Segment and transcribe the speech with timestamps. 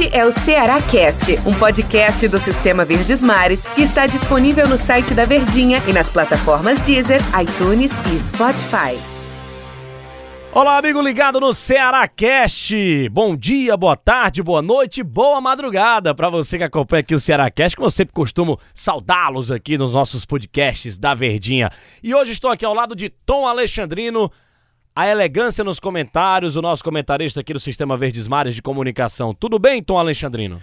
[0.00, 4.78] Este é o Ceará Cast, um podcast do Sistema Verdes Mares que está disponível no
[4.78, 8.98] site da Verdinha e nas plataformas Deezer, iTunes e Spotify.
[10.52, 12.74] Olá, amigo ligado no Ceará Cast.
[13.10, 17.50] Bom dia, boa tarde, boa noite, boa madrugada para você que acompanha aqui o Ceará
[17.50, 21.70] Cast, como eu sempre costumo saudá-los aqui nos nossos podcasts da Verdinha.
[22.02, 24.32] E hoje estou aqui ao lado de Tom Alexandrino,
[25.00, 29.32] a elegância nos comentários, o nosso comentarista aqui do Sistema Verdes Mares de Comunicação.
[29.32, 30.60] Tudo bem, Tom Alexandrino?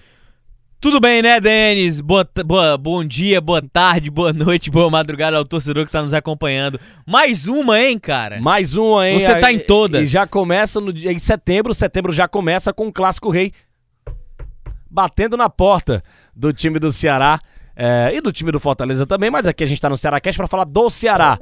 [0.79, 1.99] Tudo bem, né, Denis?
[1.99, 6.13] Boa, boa, bom dia, boa tarde, boa noite, boa madrugada ao torcedor que tá nos
[6.13, 6.79] acompanhando.
[7.03, 8.39] Mais uma, hein, cara?
[8.39, 9.19] Mais uma, hein?
[9.19, 10.03] Você tá em todas.
[10.03, 13.51] E já começa no, em setembro, setembro já começa com o Clássico Rei
[14.87, 16.03] batendo na porta
[16.35, 17.39] do time do Ceará
[17.75, 20.37] é, e do time do Fortaleza também, mas aqui a gente tá no Ceará Cast
[20.37, 21.39] pra falar do Ceará.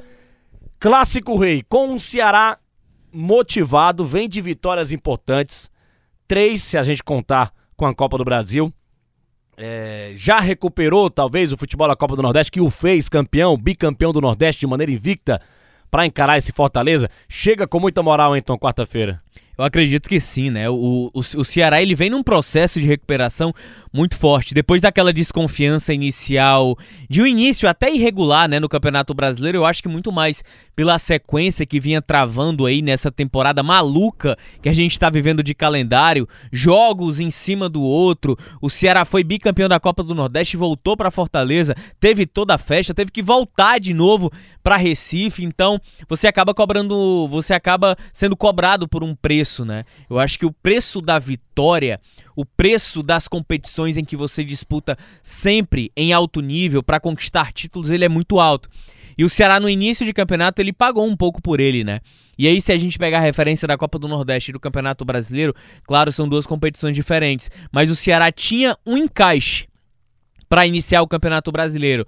[0.80, 2.58] Clássico Rei, com o Ceará
[3.16, 5.70] motivado, vem de vitórias importantes,
[6.28, 8.72] três se a gente contar com a Copa do Brasil
[9.56, 14.12] é, já recuperou talvez o futebol da Copa do Nordeste, que o fez campeão, bicampeão
[14.12, 15.40] do Nordeste de maneira invicta,
[15.90, 17.08] para encarar esse Fortaleza?
[17.28, 19.20] Chega com muita moral, então, quarta-feira.
[19.56, 20.68] Eu acredito que sim, né?
[20.68, 23.54] O, o, o, Ceará ele vem num processo de recuperação
[23.96, 24.52] muito forte.
[24.52, 26.76] Depois daquela desconfiança inicial,
[27.08, 30.44] de um início até irregular, né, no Campeonato Brasileiro, eu acho que muito mais
[30.76, 35.54] pela sequência que vinha travando aí nessa temporada maluca que a gente está vivendo de
[35.54, 38.36] calendário, jogos em cima do outro.
[38.60, 42.92] O Ceará foi bicampeão da Copa do Nordeste, voltou para Fortaleza, teve toda a festa,
[42.92, 44.30] teve que voltar de novo
[44.62, 45.42] para Recife.
[45.42, 49.84] Então, você acaba cobrando, você acaba sendo cobrado por um preço, né?
[50.10, 51.98] Eu acho que o preço da vitória,
[52.36, 57.90] o preço das competições em que você disputa sempre em alto nível para conquistar títulos,
[57.90, 58.68] ele é muito alto.
[59.18, 62.00] E o Ceará no início de campeonato ele pagou um pouco por ele, né?
[62.38, 65.06] E aí se a gente pegar a referência da Copa do Nordeste e do Campeonato
[65.06, 65.54] Brasileiro,
[65.84, 69.66] claro, são duas competições diferentes, mas o Ceará tinha um encaixe
[70.46, 72.06] para iniciar o Campeonato Brasileiro.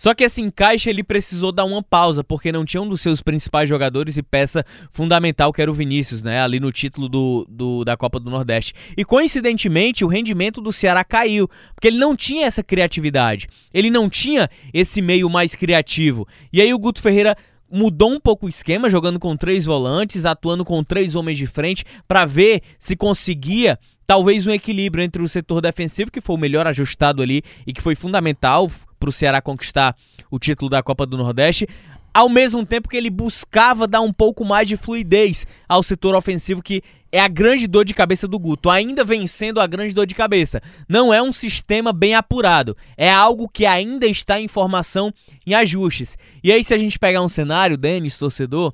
[0.00, 3.20] Só que esse encaixe ele precisou dar uma pausa, porque não tinha um dos seus
[3.20, 6.40] principais jogadores e peça fundamental, que era o Vinícius, né?
[6.40, 8.72] Ali no título do, do, da Copa do Nordeste.
[8.96, 13.46] E coincidentemente, o rendimento do Ceará caiu, porque ele não tinha essa criatividade.
[13.74, 16.26] Ele não tinha esse meio mais criativo.
[16.50, 17.36] E aí o Guto Ferreira
[17.70, 21.84] mudou um pouco o esquema, jogando com três volantes, atuando com três homens de frente,
[22.08, 26.66] para ver se conseguia talvez um equilíbrio entre o setor defensivo, que foi o melhor
[26.66, 29.96] ajustado ali e que foi fundamental para o Ceará conquistar
[30.30, 31.66] o título da Copa do Nordeste,
[32.12, 36.62] ao mesmo tempo que ele buscava dar um pouco mais de fluidez ao setor ofensivo,
[36.62, 40.14] que é a grande dor de cabeça do Guto, ainda vencendo a grande dor de
[40.14, 40.60] cabeça.
[40.88, 45.12] Não é um sistema bem apurado, é algo que ainda está em formação,
[45.46, 46.16] em ajustes.
[46.42, 48.72] E aí, se a gente pegar um cenário, Denis, torcedor,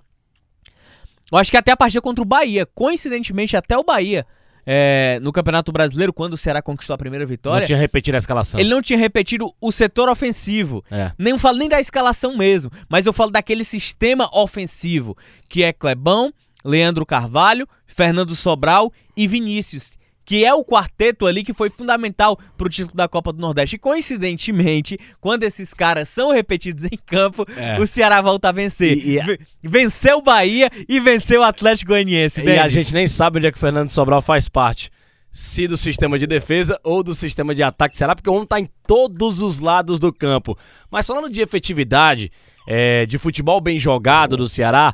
[1.31, 4.26] eu acho que até a partida contra o Bahia, coincidentemente, até o Bahia
[4.66, 7.60] é, no Campeonato Brasileiro, quando o Ceará conquistou a primeira vitória.
[7.60, 8.59] Não tinha repetido a escalação.
[8.59, 10.84] Ele não tinha repetido o setor ofensivo.
[10.91, 11.12] É.
[11.16, 15.16] Nem falo nem da escalação mesmo, mas eu falo daquele sistema ofensivo,
[15.49, 16.32] que é Clebão,
[16.65, 19.93] Leandro Carvalho, Fernando Sobral e Vinícius
[20.26, 23.76] que é o quarteto ali que foi fundamental para o título da Copa do Nordeste.
[23.76, 27.78] E coincidentemente, quando esses caras são repetidos em campo, é.
[27.78, 28.98] o Ceará volta a vencer.
[28.98, 29.38] E, e...
[29.62, 32.42] Venceu o Bahia e venceu o Atlético Goianiense.
[32.42, 34.91] E a gente nem sabe onde é que o Fernando Sobral faz parte.
[35.31, 38.16] Se do sistema de defesa ou do sistema de ataque, será?
[38.16, 40.59] Porque o homem está em todos os lados do campo.
[40.91, 42.32] Mas falando de efetividade,
[42.66, 44.92] é, de futebol bem jogado do Ceará,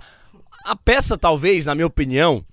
[0.67, 2.45] a peça, talvez, na minha opinião,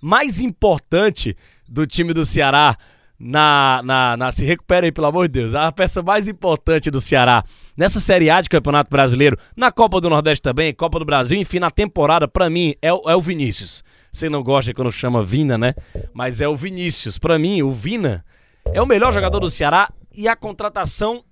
[0.00, 1.36] mais importante
[1.68, 2.76] do time do Ceará
[3.18, 5.54] na, na, na, Se recupera aí, pelo amor de Deus.
[5.54, 7.44] A peça mais importante do Ceará
[7.76, 11.58] nessa Série A de Campeonato Brasileiro, na Copa do Nordeste também, Copa do Brasil, enfim,
[11.58, 13.82] na temporada, para mim, é, é o Vinícius.
[14.12, 15.74] Você não gosta quando chama Vina, né?
[16.12, 17.18] Mas é o Vinícius.
[17.18, 18.24] Para mim, o Vina
[18.72, 21.24] é o melhor jogador do Ceará e a contratação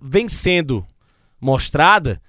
[0.00, 0.86] vem sendo
[1.40, 2.20] mostrada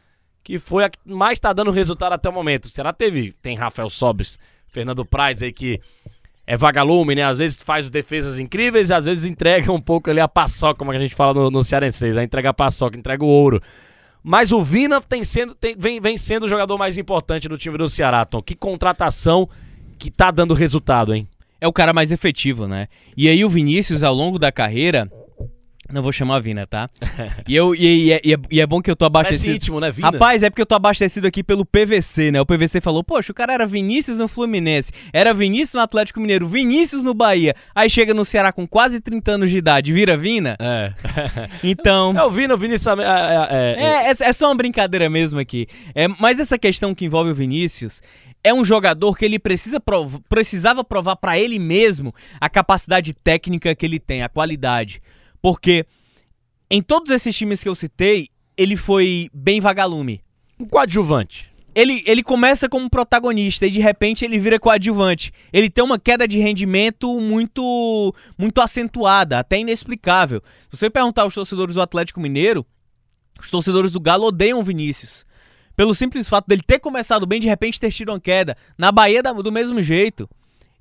[0.43, 2.65] que foi a que mais está dando resultado até o momento.
[2.65, 5.79] O Ceará teve, tem Rafael Sobres, Fernando Praz aí que
[6.49, 7.21] é vagalume, né?
[7.21, 10.97] Às vezes faz defesas incríveis, às vezes entrega um pouco ali a paçoca, como a
[10.97, 12.23] gente fala no, no Cearense, né?
[12.23, 13.61] entrega a paçoca, entrega o ouro.
[14.23, 17.77] Mas o Vina tem sendo, tem, vem, vem sendo o jogador mais importante do time
[17.77, 18.41] do Ceará, Tom.
[18.41, 19.47] Que contratação
[19.99, 21.27] que tá dando resultado, hein?
[21.61, 22.87] É o cara mais efetivo, né?
[23.15, 25.07] E aí o Vinícius, ao longo da carreira,
[25.91, 26.89] não vou chamar Vina, tá?
[27.47, 28.21] E, eu, e, e, é,
[28.51, 29.45] e, é, bom que eu tô abastecido.
[29.45, 30.11] Parece íntimo, né, Vina?
[30.11, 32.39] Rapaz, é porque eu tô abastecido aqui pelo PVC, né?
[32.39, 36.47] O PVC falou, poxa, o cara era Vinícius no Fluminense, era Vinícius no Atlético Mineiro,
[36.47, 37.55] Vinícius no Bahia.
[37.73, 40.55] Aí chega no Ceará com quase 30 anos de idade, vira Vina?
[40.59, 40.93] É.
[41.63, 42.13] Então.
[42.17, 42.87] É o Vina, o Vinícius.
[42.99, 45.67] É, é, é, é, é só uma brincadeira mesmo aqui.
[45.95, 48.01] É, mas essa questão que envolve o Vinícius
[48.43, 53.75] é um jogador que ele precisa prov precisava provar para ele mesmo a capacidade técnica
[53.75, 55.01] que ele tem, a qualidade.
[55.41, 55.85] Porque
[56.69, 60.21] em todos esses times que eu citei, ele foi bem vagalume.
[60.59, 61.49] Um coadjuvante.
[61.73, 65.31] Ele, ele começa como protagonista e de repente ele vira coadjuvante.
[65.53, 70.41] Ele tem uma queda de rendimento muito muito acentuada, até inexplicável.
[70.69, 72.65] Se você perguntar aos torcedores do Atlético Mineiro,
[73.39, 75.25] os torcedores do Galo odeiam o Vinícius.
[75.75, 78.57] Pelo simples fato dele ter começado bem, de repente ter tido uma queda.
[78.77, 80.29] Na Bahia, do mesmo jeito.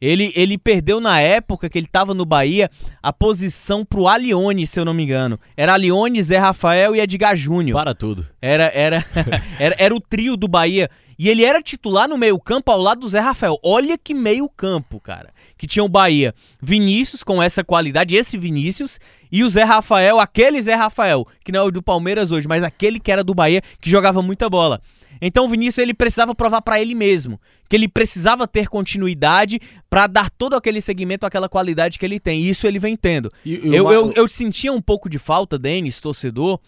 [0.00, 2.70] Ele, ele perdeu na época que ele estava no Bahia
[3.02, 5.38] a posição pro Alione, se eu não me engano.
[5.56, 7.76] Era Alione, Zé Rafael e Edgar Júnior.
[7.76, 8.26] Para tudo.
[8.40, 9.04] Era, era,
[9.58, 10.88] era, era o trio do Bahia.
[11.18, 13.58] E ele era titular no meio-campo ao lado do Zé Rafael.
[13.60, 15.30] Olha que meio-campo, cara.
[15.56, 16.32] Que tinha o Bahia.
[16.62, 19.00] Vinícius com essa qualidade, esse Vinícius.
[19.30, 22.62] E o Zé Rafael, aquele Zé Rafael, que não é o do Palmeiras hoje, mas
[22.62, 24.80] aquele que era do Bahia, que jogava muita bola.
[25.20, 29.60] Então o Vinícius ele precisava provar para ele mesmo que ele precisava ter continuidade
[29.90, 32.40] para dar todo aquele segmento, aquela qualidade que ele tem.
[32.40, 33.30] E isso ele vem tendo.
[33.44, 33.92] E, e eu, uma...
[33.92, 36.58] eu, eu sentia um pouco de falta, Denis, torcedor,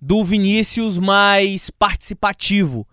[0.00, 2.86] do Vinícius mais participativo.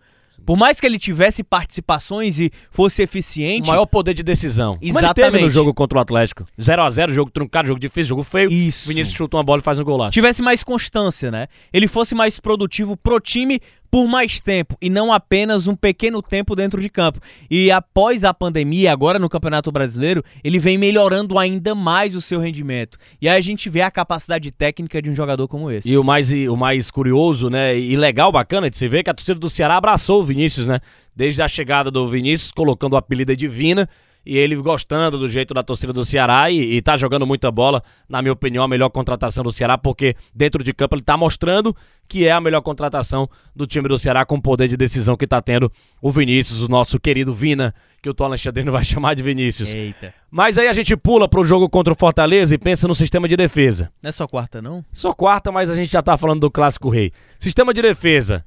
[0.45, 3.68] Por mais que ele tivesse participações e fosse eficiente.
[3.68, 4.77] O maior poder de decisão.
[4.81, 4.94] Exatamente.
[4.94, 6.45] Como ele teve no jogo contra o Atlético.
[6.59, 8.51] 0 a 0 jogo truncado, jogo difícil, jogo feio.
[8.51, 8.88] Isso.
[8.88, 10.12] Vinícius chuta uma bola e faz um golaço.
[10.12, 11.47] Tivesse mais constância, né?
[11.71, 16.56] Ele fosse mais produtivo pro time por mais tempo e não apenas um pequeno tempo
[16.56, 17.19] dentro de campo.
[17.50, 22.39] E após a pandemia, agora no Campeonato Brasileiro, ele vem melhorando ainda mais o seu
[22.39, 22.97] rendimento.
[23.21, 25.89] E aí a gente vê a capacidade técnica de um jogador como esse.
[25.89, 29.13] E o mais, o mais curioso, né, e legal, bacana de se ver que a
[29.13, 30.80] torcida do Ceará abraçou o Vinícius, né?
[31.15, 33.89] Desde a chegada do Vinícius, colocando o apelido Divina
[34.25, 37.81] e ele gostando do jeito da torcida do Ceará e, e tá jogando muita bola,
[38.07, 41.75] na minha opinião, a melhor contratação do Ceará, porque dentro de campo ele tá mostrando
[42.07, 45.25] que é a melhor contratação do time do Ceará com o poder de decisão que
[45.25, 45.71] tá tendo
[46.01, 49.74] o Vinícius, o nosso querido Vina, que o Tom Alexandrino vai chamar de Vinícius.
[49.74, 50.13] Eita.
[50.30, 53.36] Mas aí a gente pula pro jogo contra o Fortaleza e pensa no sistema de
[53.38, 53.91] defesa.
[54.01, 54.83] Não é só quarta, não?
[54.91, 57.12] Só quarta, mas a gente já tá falando do Clássico Rei.
[57.39, 58.45] Sistema de defesa.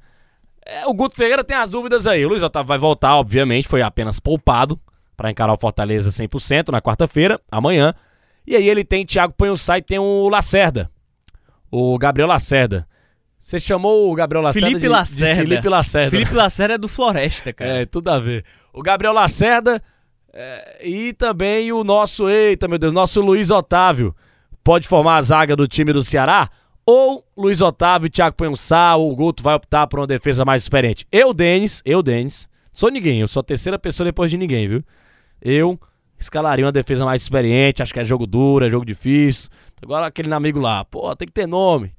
[0.65, 2.25] É, o Guto Ferreira tem as dúvidas aí.
[2.25, 4.79] O Luiz Otávio vai voltar, obviamente, foi apenas poupado
[5.15, 7.93] para encarar o Fortaleza 100% na quarta-feira, amanhã.
[8.45, 10.89] E aí ele tem Thiago Panhussá e tem o Lacerda.
[11.71, 12.87] O Gabriel Lacerda.
[13.39, 15.41] Você chamou o Gabriel Lacerda Felipe de, Lacerda.
[15.41, 16.11] De Felipe Lacerda.
[16.11, 17.81] Felipe Lacerda é do Floresta, cara.
[17.81, 18.45] É, tudo a ver.
[18.71, 19.81] O Gabriel Lacerda
[20.33, 24.15] é, e também o nosso, eita meu Deus, nosso Luiz Otávio.
[24.63, 26.49] Pode formar a zaga do time do Ceará?
[26.85, 30.63] Ou Luiz Otávio e Thiago Panhussá, ou o Guto vai optar por uma defesa mais
[30.63, 31.07] experiente?
[31.11, 34.83] Eu, Denis, eu, Denis, sou ninguém, eu sou a terceira pessoa depois de ninguém, viu?
[35.43, 35.77] eu
[36.17, 39.49] escalaria uma defesa mais experiente, acho que é jogo duro, é jogo difícil.
[39.81, 41.91] Igual aquele amigo lá, pô, tem que ter nome.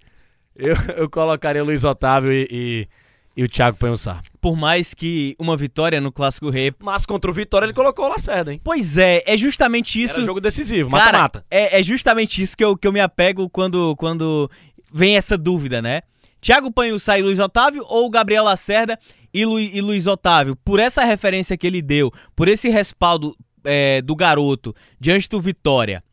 [0.57, 2.89] Eu, eu colocaria o Luiz Otávio e, e,
[3.37, 4.23] e o Thiago Panhussá.
[4.41, 6.73] Por mais que uma vitória no Clássico Rei...
[6.79, 8.61] Mas contra o Vitória ele colocou o Lacerda, hein?
[8.65, 10.17] Pois é, é justamente isso...
[10.17, 11.45] Era jogo decisivo, mata-mata.
[11.51, 14.51] É, é justamente isso que eu, que eu me apego quando, quando
[14.95, 16.03] vem essa dúvida, né?
[16.41, 18.97] Thiago Panhussá e Luiz Otávio ou Gabriel Lacerda
[19.33, 24.01] e, Lu, e Luiz Otávio, por essa referência que ele deu, por esse respaldo é,
[24.01, 26.05] do garoto diante do Vitória,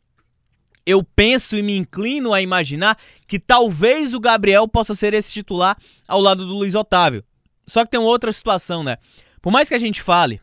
[0.84, 2.98] eu penso e me inclino a imaginar
[3.28, 5.76] que talvez o Gabriel possa ser esse titular
[6.08, 7.22] ao lado do Luiz Otávio.
[7.68, 8.96] Só que tem outra situação, né?
[9.40, 10.40] Por mais que a gente fale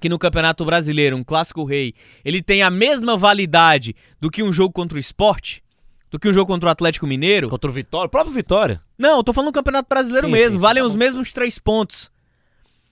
[0.00, 1.94] que no Campeonato Brasileiro, um clássico rei,
[2.24, 5.62] ele tem a mesma validade do que um jogo contra o esporte,
[6.10, 7.48] do que um jogo contra o Atlético Mineiro.
[7.48, 8.82] Contra o Vitória, o próprio Vitória.
[8.98, 10.58] Não, eu tô falando do Campeonato Brasileiro sim, mesmo.
[10.58, 12.10] Sim, Valem tá os mesmos três pontos.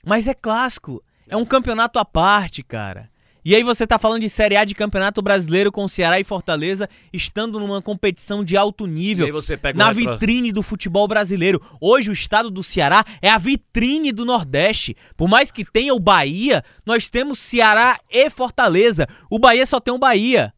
[0.04, 1.02] Mas é clássico.
[1.28, 3.10] É um campeonato à parte, cara.
[3.44, 6.88] E aí você tá falando de Série A de Campeonato Brasileiro com Ceará e Fortaleza
[7.12, 9.26] estando numa competição de alto nível
[9.74, 11.62] na vitrine do futebol brasileiro.
[11.80, 14.96] Hoje o estado do Ceará é a vitrine do Nordeste.
[15.16, 19.06] Por mais que tenha o Bahia, nós temos Ceará e Fortaleza.
[19.30, 20.52] O Bahia só tem o Bahia.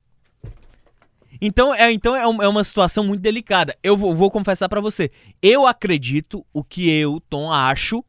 [1.40, 3.76] Então, é, então é, é uma situação muito delicada.
[3.82, 5.10] Eu vou, vou confessar para você.
[5.40, 8.04] Eu acredito o que eu, Tom, acho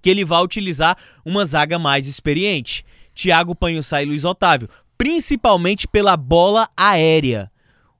[0.00, 2.84] que ele vai utilizar uma zaga mais experiente.
[3.14, 4.68] Thiago Panhussá e Luiz Otávio.
[4.96, 7.50] Principalmente pela bola aérea.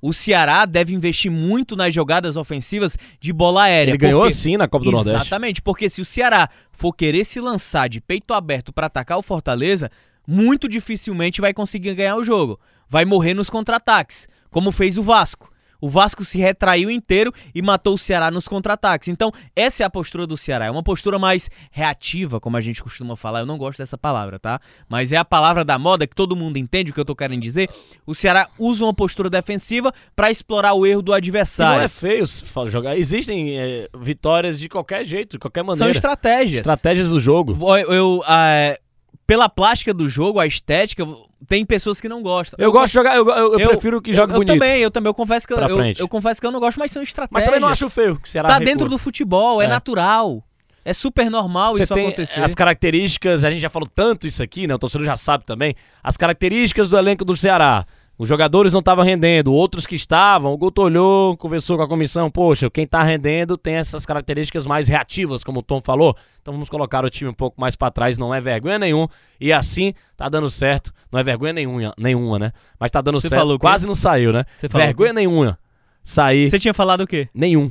[0.01, 3.93] O Ceará deve investir muito nas jogadas ofensivas de bola aérea.
[3.93, 5.27] Ele ganhou sim na Copa do Exatamente, Nordeste.
[5.27, 9.23] Exatamente, porque se o Ceará for querer se lançar de peito aberto para atacar o
[9.23, 9.91] Fortaleza,
[10.27, 12.61] muito dificilmente vai conseguir ganhar o jogo.
[12.87, 15.53] Vai morrer nos contra-ataques como fez o Vasco.
[15.81, 19.09] O Vasco se retraiu inteiro e matou o Ceará nos contra-ataques.
[19.09, 20.67] Então, essa é a postura do Ceará.
[20.67, 23.41] É uma postura mais reativa, como a gente costuma falar.
[23.41, 24.61] Eu não gosto dessa palavra, tá?
[24.89, 27.43] Mas é a palavra da moda que todo mundo entende o que eu tô querendo
[27.43, 27.69] dizer.
[28.07, 31.75] O Ceará usa uma postura defensiva para explorar o erro do adversário.
[31.75, 32.25] E não é feio
[32.69, 32.97] jogar.
[32.97, 35.85] Existem é, vitórias de qualquer jeito, de qualquer maneira.
[35.85, 36.59] São estratégias.
[36.59, 37.59] Estratégias do jogo.
[37.77, 38.84] Eu, eu, uh,
[39.27, 41.07] pela plástica do jogo, a estética,
[41.49, 42.57] tem pessoas que não gostam.
[42.61, 44.51] Eu, gosto de jogar, eu, eu, eu prefiro que jogue eu, bonito.
[44.55, 46.79] Eu também, eu também, eu confesso que eu, eu, eu confesso que eu não gosto,
[46.79, 47.33] mas são estratégias.
[47.33, 48.67] Mas também não acho feio que o Ceará Tá recua.
[48.67, 49.69] dentro do futebol, é, É.
[49.69, 50.43] natural.
[50.87, 52.43] É super normal Você isso tem acontecer.
[52.43, 54.75] as características, a gente já falou tanto isso aqui, né?
[54.75, 55.75] O torcedor já sabe também.
[56.03, 57.87] As características do elenco do Ceará.
[58.17, 62.31] Os jogadores não estavam rendendo, outros que estavam, o Guto olhou, conversou com a comissão,
[62.31, 66.17] poxa, quem tá rendendo tem essas características mais reativas, como o Tom falou.
[66.41, 69.09] Então vamos colocar o time um pouco mais pra trás, não é vergonha nenhum.
[69.41, 70.93] E assim tá dando certo.
[71.11, 72.53] Não é vergonha nenhuma, nenhuma né?
[72.79, 73.41] Mas tá dando Você certo.
[73.41, 73.59] falou?
[73.59, 74.45] Quase não saiu, né?
[74.55, 75.59] Você falou vergonha nenhuma.
[76.03, 77.29] Sair Você tinha falado o quê?
[77.35, 77.71] nenhum.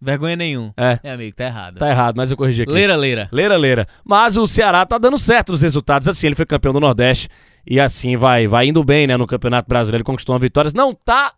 [0.00, 0.72] Vergonha nenhum.
[0.76, 1.78] É, É, amigo, tá errado.
[1.78, 2.72] tá errado, mas eu corrigi aqui.
[2.72, 3.28] Leira, leira.
[3.32, 3.86] Leira, leira.
[4.04, 6.06] Mas o Ceará tá dando certo nos resultados.
[6.06, 7.28] Assim, ele foi campeão do Nordeste.
[7.66, 9.16] E assim vai, vai indo bem, né?
[9.16, 10.70] No Campeonato Brasileiro, conquistou uma vitória.
[10.74, 11.34] Não tá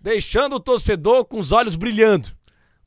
[0.00, 2.28] deixando o torcedor com os olhos brilhando.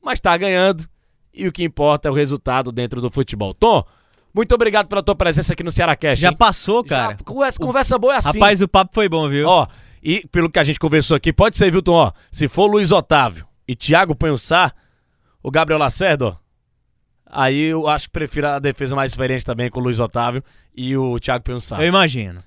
[0.00, 0.88] Mas tá ganhando.
[1.32, 3.52] E o que importa é o resultado dentro do futebol.
[3.52, 3.84] Tom,
[4.32, 6.20] muito obrigado pela tua presença aqui no Ceará Cash.
[6.20, 6.36] Já hein?
[6.36, 7.16] passou, cara.
[7.18, 8.38] Já, conversa, conversa boa é assim.
[8.38, 9.48] Rapaz, o papo foi bom, viu?
[9.48, 9.66] Ó,
[10.02, 11.94] e pelo que a gente conversou aqui, pode ser, viu, Tom?
[11.94, 14.72] Ó, se for Luiz Otávio e Thiago Panhussá,
[15.42, 16.36] o Gabriel Lacerda, ó,
[17.26, 20.44] aí eu acho que prefiro a defesa mais experiente também com o Luiz Otávio
[20.76, 21.80] e o Thiago Panhussá.
[21.80, 22.42] Eu imagino.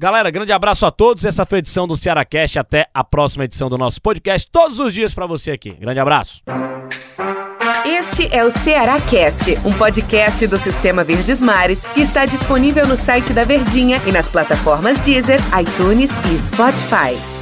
[0.00, 1.26] Galera, grande abraço a todos.
[1.26, 2.58] Essa foi a edição do Ceará Cast.
[2.58, 4.48] Até a próxima edição do nosso podcast.
[4.50, 5.72] Todos os dias pra você aqui.
[5.72, 6.40] Grande abraço.
[7.84, 12.96] Este é o Ceará Cast, um podcast do Sistema Verdes Mares que está disponível no
[12.96, 17.39] site da Verdinha e nas plataformas Deezer, iTunes e Spotify.